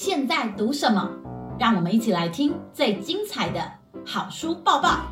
[0.00, 1.10] 现在读什么？
[1.58, 3.68] 让我们一起来听最精彩的
[4.06, 5.04] 好书报报。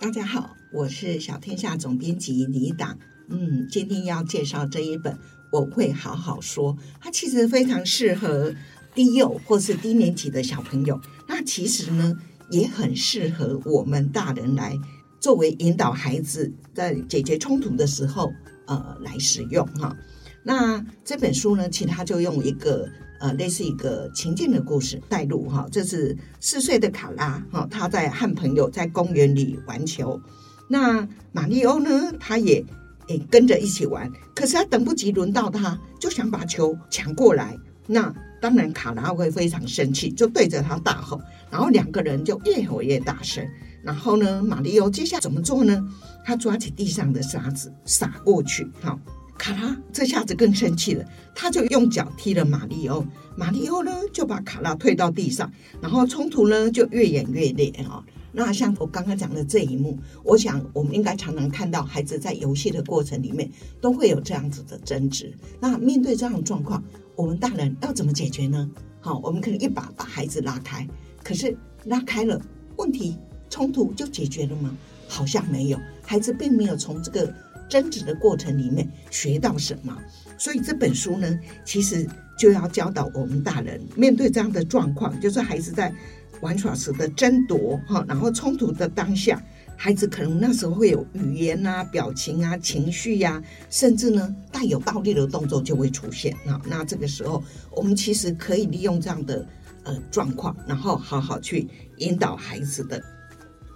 [0.00, 2.96] 大家好，我是小天下总编辑李党。
[3.28, 5.18] 嗯，今天要介绍这一本，
[5.50, 6.78] 我会好好说。
[7.00, 8.54] 它其实非常适合
[8.94, 11.00] 低幼或是低年级的小朋友。
[11.26, 12.16] 那其实呢，
[12.50, 14.78] 也很适合我们大人来。
[15.22, 18.32] 作为引导孩子在解决冲突的时候，
[18.66, 19.96] 呃，来使用哈。
[20.42, 22.88] 那这本书呢，其他就用一个
[23.20, 25.68] 呃类似一个情境的故事带入哈。
[25.70, 30.20] 这是四岁的卡拉哈，他在和朋友在公园里玩球。
[30.66, 32.64] 那马里欧呢，他也
[33.06, 37.56] 诶跟着一起玩，可是他等不及轮到他，就想把球抢过来。
[37.86, 43.46] 那当然卡拉会非常生气，就对着他大吼，然后两个人就越吼越大声。
[43.82, 45.88] 然后呢，马里奥接下来怎么做呢？
[46.24, 48.98] 他抓起地上的沙子撒过去，好，
[49.36, 53.04] 卡拉这下子更生气了，他就用脚踢了马里奥，
[53.36, 58.04] 马里奥呢就把卡拉推到地上，然后冲突呢就越演越烈哈。
[58.30, 65.36] 那像我刚刚讲的这一幕，我想我们应该常常看到孩子在游戏的过程里面都会有这样子的争执。
[65.60, 66.82] 那面对这样的状况，
[67.16, 68.70] 我们大人要怎么解决呢？
[69.00, 70.88] 好，我们可能一把把孩子拉开，
[71.24, 72.40] 可是拉开了
[72.76, 73.18] 问题。
[73.52, 74.74] 冲突就解决了吗？
[75.06, 77.30] 好像没有，孩子并没有从这个
[77.68, 79.94] 争执的过程里面学到什么。
[80.38, 82.08] 所以这本书呢，其实
[82.38, 85.92] 就要教导我们大人，面对这样的状况，就是孩子在
[86.40, 89.38] 玩耍时的争夺哈，然后冲突的当下，
[89.76, 96.58] 孩子可能那时候会有语言啊、表情啊、情绪呀，甚至呢带有暴力的动作就会出现啊。
[96.64, 99.46] 那这个时候，我们其实可以利用这样的
[99.82, 103.02] 呃状况，然后好好去引导孩子的。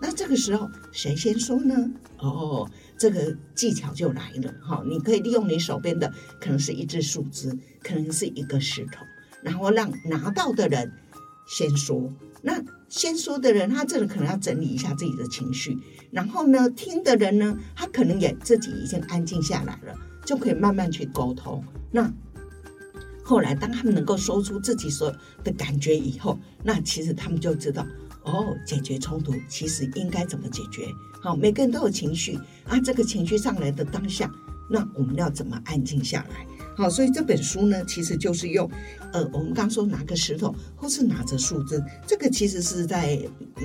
[0.00, 1.90] 那这个时候谁先说呢？
[2.18, 4.82] 哦，这个技巧就来了哈！
[4.86, 9.04] 你可以利用你手边的，可能是一只树枝，可能是一个石头，
[9.42, 10.92] 然后让拿到的人
[11.46, 12.12] 先说。
[12.42, 15.78] 那先说的人，他这里可能要整理一下自己的情绪，
[16.10, 21.64] 然后呢，听的人呢，他可能也自己已经安静下来了，就可以慢慢去沟通。
[21.90, 22.12] 那
[23.22, 27.86] 后来，当他们能够说出自己所的感觉以后，那其实他们就知道。
[28.24, 30.88] 哦，解决冲突其实应该怎么解决？
[31.20, 34.30] 好，每个人都有情绪啊，这个情绪上来的当下，
[34.68, 36.46] 那我们要怎么安静下来？
[36.76, 38.68] 好，所以这本书呢，其实就是用，
[39.12, 43.18] 呃，我们刚说拿个石头或是拿着树枝，这个其实是在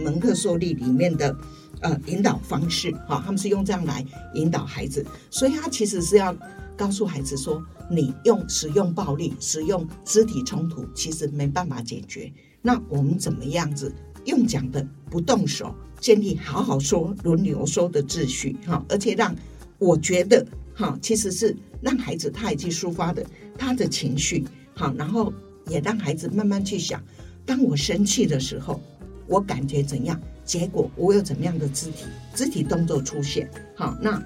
[0.03, 1.35] 蒙特梭利里面的
[1.81, 4.05] 呃引导方式，哈，他们是用这样来
[4.35, 6.35] 引导孩子，所以他其实是要
[6.77, 12.31] 告诉孩子说，你用使用暴力、使用肢体冲突，其实没办法解决，
[12.61, 13.91] 那我们怎么样子？
[14.29, 19.35] 用讲的不动手，建立好好说、轮流说的秩序，哈，而且让
[19.79, 20.45] 我觉得，
[20.75, 23.25] 哈，其实是让孩子他已经抒发的
[23.57, 24.45] 他的情绪，
[24.75, 25.33] 好，然后
[25.67, 27.03] 也让孩子慢慢去想，
[27.45, 28.79] 当我生气的时候，
[29.27, 30.19] 我感觉怎样？
[30.45, 33.49] 结果我有怎么样的肢体肢体动作出现？
[33.75, 34.21] 好，那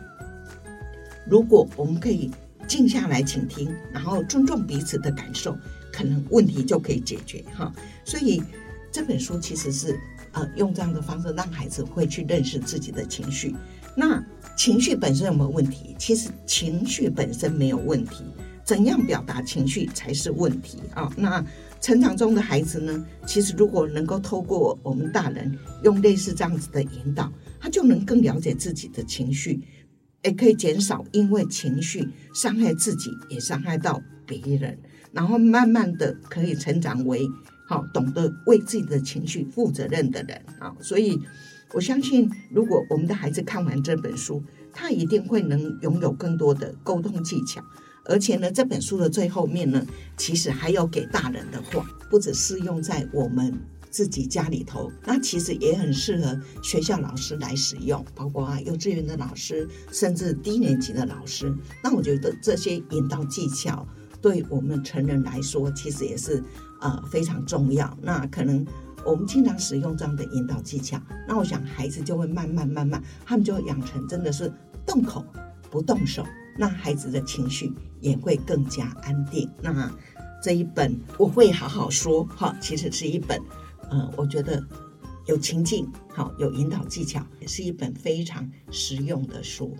[1.29, 2.29] 如果我们可以
[2.67, 5.57] 静下来倾听，然后尊重彼此的感受，
[5.91, 8.43] 可能问题就可以解决，哈，所以。
[8.93, 9.99] 这本书其实是
[10.33, 13.55] 呃用这样的方式让孩子会去认识自己的情绪。
[13.97, 14.23] 那
[14.55, 15.95] 情绪本身有没有问题？
[15.97, 18.23] 其实情绪本身没有问题，
[18.63, 21.11] 怎样表达情绪才是问题啊？
[21.17, 21.43] 那
[21.81, 23.03] 成长中的孩子呢？
[23.25, 29.59] 其实如果能够透过我们大人用类似这样子的引导，他就能更了解自己的情绪，
[30.23, 34.77] 也可以减少因为情绪伤害自己，也伤害到别人，
[35.11, 37.27] 然后慢慢的可以成长为。
[37.93, 41.19] 懂得为自己的情绪负责任的人啊，所以
[41.73, 47.63] 我相信，如果我们的孩子看完这本书，他一定会能拥有更多的沟通技巧。
[48.05, 49.85] 而且呢，这本书的最后面呢，
[50.17, 53.57] 其实还有给大人的话，不只适用在我们
[53.89, 61.55] 自己家里头，那其实也很适合学校老师来使用，包括啊幼稚园的老师，甚至低年级的老师。
[61.81, 63.87] 那我觉得这些引导技巧，
[64.23, 66.43] 对我们成人来说，其实也是。
[66.83, 67.97] 呃，非常重要。
[68.01, 68.67] 那可能
[69.05, 74.51] 我们经常使用这样的引导技巧，那我想孩子就会慢慢慢慢，他们就养成真的是
[74.85, 75.25] 动口
[75.71, 76.25] 不动手，
[76.57, 77.71] 那孩子的情绪
[78.01, 79.49] 也会更加安定。
[79.61, 79.89] 那
[80.43, 83.41] 这一本我会好好说哈，其实是一本
[83.89, 84.61] 呃，我觉得
[85.25, 89.73] 有情境，好有引导技巧，也是一本非常实用的书。